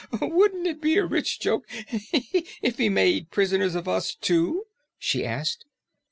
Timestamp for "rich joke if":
1.05-2.79